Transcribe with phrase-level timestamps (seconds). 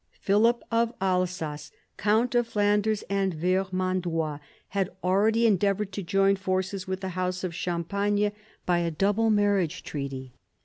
[0.19, 4.39] Philip of Alsace, countnof Flanders andVermandois,
[4.69, 8.31] had already endeavoured to join forces with the house of Champagne
[8.65, 10.33] by a double marriage treaty.